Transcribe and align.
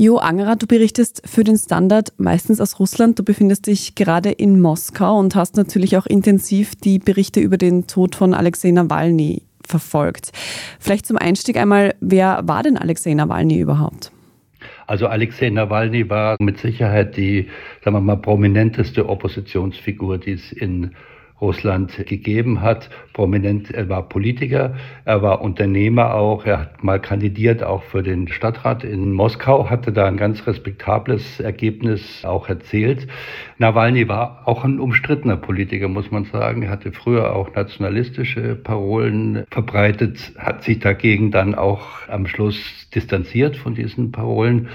Jo 0.00 0.16
Angerer, 0.16 0.56
du 0.56 0.66
berichtest 0.66 1.20
für 1.26 1.44
den 1.44 1.58
Standard 1.58 2.14
meistens 2.16 2.58
aus 2.58 2.80
Russland. 2.80 3.18
Du 3.18 3.22
befindest 3.22 3.66
dich 3.66 3.96
gerade 3.96 4.30
in 4.30 4.58
Moskau 4.58 5.18
und 5.18 5.34
hast 5.34 5.58
natürlich 5.58 5.98
auch 5.98 6.06
intensiv 6.06 6.74
die 6.74 6.98
Berichte 6.98 7.40
über 7.40 7.58
den 7.58 7.86
Tod 7.86 8.14
von 8.14 8.32
Alexei 8.32 8.70
Nawalny 8.70 9.42
verfolgt. 9.62 10.32
Vielleicht 10.78 11.04
zum 11.04 11.18
Einstieg 11.18 11.58
einmal, 11.58 11.94
wer 12.00 12.40
war 12.48 12.62
denn 12.62 12.78
Alexei 12.78 13.12
Nawalny 13.12 13.60
überhaupt? 13.60 14.10
Also 14.86 15.06
Alexei 15.06 15.50
Nawalny 15.50 16.08
war 16.08 16.36
mit 16.40 16.58
Sicherheit 16.58 17.18
die, 17.18 17.48
sagen 17.84 17.94
wir 17.94 18.00
mal, 18.00 18.16
prominenteste 18.16 19.06
Oppositionsfigur, 19.06 20.16
die 20.16 20.32
es 20.32 20.50
in 20.52 20.92
Russland 21.40 22.06
gegeben 22.06 22.60
hat. 22.60 22.90
Prominent, 23.12 23.70
er 23.70 23.88
war 23.88 24.08
Politiker, 24.08 24.74
er 25.04 25.22
war 25.22 25.40
Unternehmer 25.40 26.14
auch, 26.14 26.44
er 26.44 26.60
hat 26.60 26.84
mal 26.84 27.00
kandidiert 27.00 27.62
auch 27.62 27.82
für 27.82 28.02
den 28.02 28.28
Stadtrat 28.28 28.84
in 28.84 29.12
Moskau, 29.12 29.68
hatte 29.68 29.92
da 29.92 30.06
ein 30.06 30.16
ganz 30.16 30.46
respektables 30.46 31.40
Ergebnis 31.40 32.24
auch 32.24 32.48
erzählt. 32.48 33.06
Nawalny 33.58 34.08
war 34.08 34.42
auch 34.46 34.64
ein 34.64 34.80
umstrittener 34.80 35.36
Politiker, 35.36 35.88
muss 35.88 36.10
man 36.10 36.24
sagen. 36.24 36.62
Er 36.62 36.70
hatte 36.70 36.92
früher 36.92 37.34
auch 37.34 37.54
nationalistische 37.54 38.54
Parolen 38.54 39.44
verbreitet, 39.50 40.32
hat 40.38 40.62
sich 40.62 40.78
dagegen 40.78 41.30
dann 41.30 41.54
auch 41.54 42.08
am 42.08 42.26
Schluss 42.26 42.88
distanziert 42.94 43.56
von 43.56 43.74
diesen 43.74 44.12
Parolen 44.12 44.68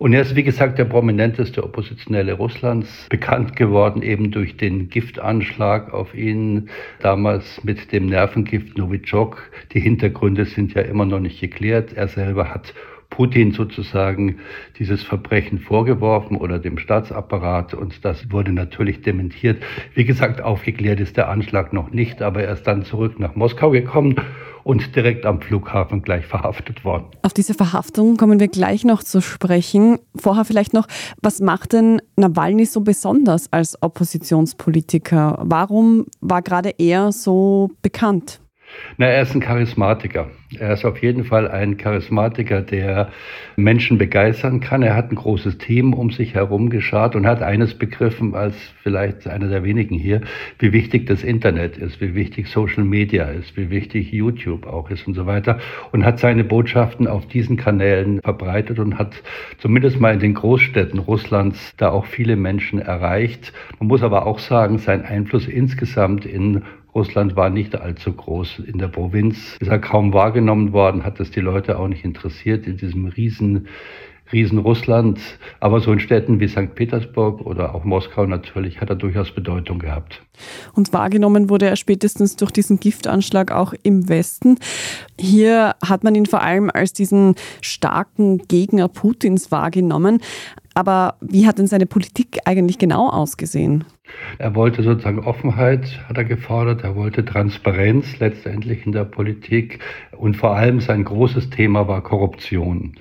und 0.00 0.14
er 0.14 0.22
ist, 0.22 0.34
wie 0.34 0.42
gesagt, 0.42 0.78
der 0.78 0.86
prominenteste 0.86 1.62
Oppositionelle 1.62 2.32
Russlands, 2.32 3.06
bekannt 3.10 3.54
geworden 3.54 4.00
eben 4.00 4.30
durch 4.30 4.56
den 4.56 4.88
Giftanschlag 4.88 5.92
auf 5.92 6.14
ihn, 6.14 6.70
damals 7.00 7.62
mit 7.64 7.92
dem 7.92 8.06
Nervengift 8.06 8.78
Novichok. 8.78 9.50
Die 9.74 9.80
Hintergründe 9.80 10.46
sind 10.46 10.72
ja 10.72 10.80
immer 10.80 11.04
noch 11.04 11.20
nicht 11.20 11.38
geklärt. 11.38 11.92
Er 11.92 12.08
selber 12.08 12.48
hat 12.48 12.72
Putin 13.10 13.52
sozusagen 13.52 14.38
dieses 14.78 15.02
Verbrechen 15.02 15.58
vorgeworfen 15.58 16.38
oder 16.38 16.58
dem 16.58 16.78
Staatsapparat 16.78 17.74
und 17.74 18.02
das 18.02 18.32
wurde 18.32 18.52
natürlich 18.52 19.02
dementiert. 19.02 19.62
Wie 19.94 20.06
gesagt, 20.06 20.40
aufgeklärt 20.40 21.00
ist 21.00 21.18
der 21.18 21.28
Anschlag 21.28 21.74
noch 21.74 21.90
nicht, 21.90 22.22
aber 22.22 22.42
er 22.42 22.54
ist 22.54 22.62
dann 22.62 22.86
zurück 22.86 23.20
nach 23.20 23.34
Moskau 23.34 23.70
gekommen 23.70 24.14
und 24.64 24.94
direkt 24.96 25.26
am 25.26 25.40
Flughafen 25.40 26.02
gleich 26.02 26.26
verhaftet 26.26 26.84
worden. 26.84 27.06
Auf 27.22 27.32
diese 27.32 27.54
Verhaftung 27.54 28.16
kommen 28.16 28.40
wir 28.40 28.48
gleich 28.48 28.84
noch 28.84 29.02
zu 29.02 29.20
sprechen. 29.20 29.98
Vorher 30.16 30.44
vielleicht 30.44 30.72
noch, 30.72 30.86
was 31.22 31.40
macht 31.40 31.72
denn 31.72 32.00
Nawalny 32.16 32.66
so 32.66 32.80
besonders 32.80 33.52
als 33.52 33.80
Oppositionspolitiker? 33.82 35.38
Warum 35.42 36.06
war 36.20 36.42
gerade 36.42 36.74
er 36.78 37.12
so 37.12 37.70
bekannt? 37.82 38.40
Na, 38.96 39.06
er 39.06 39.22
ist 39.22 39.34
ein 39.34 39.40
Charismatiker. 39.40 40.30
Er 40.58 40.72
ist 40.72 40.84
auf 40.84 41.00
jeden 41.00 41.22
Fall 41.22 41.48
ein 41.48 41.76
Charismatiker, 41.76 42.60
der 42.60 43.10
Menschen 43.54 43.98
begeistern 43.98 44.58
kann. 44.58 44.82
Er 44.82 44.96
hat 44.96 45.12
ein 45.12 45.14
großes 45.14 45.58
Team 45.58 45.94
um 45.94 46.10
sich 46.10 46.34
herum 46.34 46.70
geschart 46.70 47.14
und 47.14 47.24
hat 47.24 47.40
eines 47.40 47.74
begriffen 47.74 48.34
als 48.34 48.56
vielleicht 48.82 49.28
einer 49.28 49.46
der 49.46 49.62
wenigen 49.62 49.94
hier, 49.94 50.22
wie 50.58 50.72
wichtig 50.72 51.06
das 51.06 51.22
Internet 51.22 51.78
ist, 51.78 52.00
wie 52.00 52.16
wichtig 52.16 52.48
Social 52.48 52.82
Media 52.82 53.26
ist, 53.26 53.56
wie 53.56 53.70
wichtig 53.70 54.10
YouTube 54.10 54.66
auch 54.66 54.90
ist 54.90 55.06
und 55.06 55.14
so 55.14 55.24
weiter. 55.24 55.60
Und 55.92 56.04
hat 56.04 56.18
seine 56.18 56.42
Botschaften 56.42 57.06
auf 57.06 57.28
diesen 57.28 57.56
Kanälen 57.56 58.20
verbreitet 58.20 58.80
und 58.80 58.98
hat 58.98 59.22
zumindest 59.58 60.00
mal 60.00 60.14
in 60.14 60.20
den 60.20 60.34
Großstädten 60.34 60.98
Russlands 60.98 61.74
da 61.76 61.90
auch 61.90 62.06
viele 62.06 62.34
Menschen 62.34 62.80
erreicht. 62.80 63.52
Man 63.78 63.86
muss 63.86 64.02
aber 64.02 64.26
auch 64.26 64.40
sagen, 64.40 64.78
sein 64.78 65.04
Einfluss 65.04 65.46
insgesamt 65.46 66.26
in 66.26 66.62
Russland 66.92 67.36
war 67.36 67.50
nicht 67.50 67.80
allzu 67.80 68.12
groß. 68.12 68.58
In 68.66 68.78
der 68.78 68.88
Provinz 68.88 69.56
ist 69.60 69.68
er 69.68 69.78
kaum 69.78 70.12
wahrgenommen 70.12 70.39
worden, 70.72 71.04
hat 71.04 71.20
es 71.20 71.30
die 71.30 71.40
Leute 71.40 71.78
auch 71.78 71.88
nicht 71.88 72.04
interessiert 72.04 72.66
in 72.66 72.76
diesem 72.76 73.06
riesen 73.06 73.68
Riesen 74.32 74.58
Russland, 74.58 75.18
aber 75.58 75.80
so 75.80 75.92
in 75.92 75.98
Städten 75.98 76.38
wie 76.38 76.46
St. 76.46 76.74
Petersburg 76.74 77.40
oder 77.40 77.74
auch 77.74 77.84
Moskau 77.84 78.26
natürlich 78.26 78.80
hat 78.80 78.88
er 78.88 78.96
durchaus 78.96 79.32
Bedeutung 79.32 79.80
gehabt. 79.80 80.22
Und 80.72 80.92
wahrgenommen 80.92 81.50
wurde 81.50 81.66
er 81.66 81.76
spätestens 81.76 82.36
durch 82.36 82.52
diesen 82.52 82.78
Giftanschlag 82.78 83.50
auch 83.50 83.74
im 83.82 84.08
Westen. 84.08 84.58
Hier 85.18 85.74
hat 85.84 86.04
man 86.04 86.14
ihn 86.14 86.26
vor 86.26 86.42
allem 86.42 86.70
als 86.72 86.92
diesen 86.92 87.34
starken 87.60 88.38
Gegner 88.46 88.88
Putins 88.88 89.50
wahrgenommen. 89.50 90.20
Aber 90.80 91.16
wie 91.20 91.46
hat 91.46 91.58
denn 91.58 91.66
seine 91.66 91.84
Politik 91.84 92.38
eigentlich 92.46 92.78
genau 92.78 93.10
ausgesehen? 93.10 93.84
Er 94.38 94.54
wollte 94.54 94.82
sozusagen 94.82 95.18
Offenheit, 95.18 96.00
hat 96.08 96.16
er 96.16 96.24
gefordert, 96.24 96.84
er 96.84 96.96
wollte 96.96 97.22
Transparenz 97.22 98.18
letztendlich 98.18 98.86
in 98.86 98.92
der 98.92 99.04
Politik 99.04 99.80
und 100.16 100.38
vor 100.38 100.56
allem 100.56 100.80
sein 100.80 101.04
großes 101.04 101.50
Thema 101.50 101.86
war 101.86 102.02
Korruption. 102.02 102.94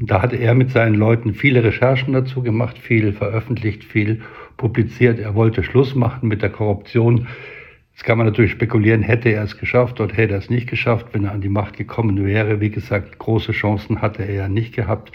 Da 0.00 0.22
hatte 0.22 0.34
er 0.34 0.54
mit 0.54 0.72
seinen 0.72 0.96
Leuten 0.96 1.34
viele 1.34 1.62
Recherchen 1.62 2.14
dazu 2.14 2.42
gemacht, 2.42 2.76
viel 2.76 3.12
veröffentlicht, 3.12 3.84
viel 3.84 4.20
publiziert. 4.56 5.20
Er 5.20 5.36
wollte 5.36 5.62
Schluss 5.62 5.94
machen 5.94 6.28
mit 6.28 6.42
der 6.42 6.50
Korruption. 6.50 7.28
Jetzt 7.92 8.02
kann 8.02 8.18
man 8.18 8.26
natürlich 8.26 8.50
spekulieren, 8.50 9.02
hätte 9.02 9.28
er 9.28 9.44
es 9.44 9.56
geschafft 9.56 10.00
oder 10.00 10.12
hätte 10.16 10.32
er 10.32 10.40
es 10.40 10.50
nicht 10.50 10.68
geschafft, 10.68 11.06
wenn 11.12 11.26
er 11.26 11.32
an 11.32 11.42
die 11.42 11.48
Macht 11.48 11.76
gekommen 11.76 12.24
wäre. 12.24 12.60
Wie 12.60 12.70
gesagt, 12.70 13.20
große 13.20 13.52
Chancen 13.52 14.02
hatte 14.02 14.24
er 14.24 14.34
ja 14.34 14.48
nicht 14.48 14.74
gehabt 14.74 15.12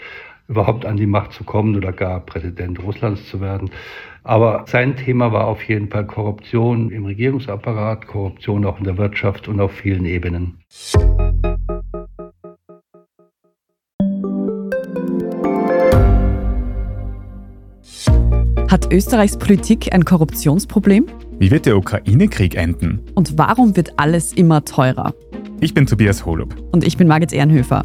überhaupt 0.48 0.86
an 0.86 0.96
die 0.96 1.06
Macht 1.06 1.32
zu 1.32 1.44
kommen 1.44 1.76
oder 1.76 1.92
gar 1.92 2.20
Präsident 2.20 2.82
Russlands 2.82 3.28
zu 3.28 3.40
werden. 3.40 3.70
Aber 4.24 4.64
sein 4.66 4.96
Thema 4.96 5.32
war 5.32 5.46
auf 5.46 5.62
jeden 5.62 5.88
Fall 5.88 6.06
Korruption 6.06 6.90
im 6.90 7.04
Regierungsapparat, 7.04 8.06
Korruption 8.06 8.64
auch 8.64 8.78
in 8.78 8.84
der 8.84 8.98
Wirtschaft 8.98 9.46
und 9.46 9.60
auf 9.60 9.72
vielen 9.72 10.06
Ebenen. 10.06 10.58
Hat 18.70 18.92
Österreichs 18.92 19.38
Politik 19.38 19.94
ein 19.94 20.04
Korruptionsproblem? 20.04 21.06
Wie 21.38 21.50
wird 21.50 21.66
der 21.66 21.76
Ukraine-Krieg 21.76 22.54
enden? 22.54 23.00
Und 23.14 23.38
warum 23.38 23.76
wird 23.76 23.98
alles 23.98 24.32
immer 24.32 24.64
teurer? 24.64 25.14
Ich 25.60 25.74
bin 25.74 25.86
Tobias 25.86 26.26
Holub. 26.26 26.54
Und 26.72 26.86
ich 26.86 26.96
bin 26.96 27.08
Margit 27.08 27.32
Ehrenhöfer. 27.32 27.84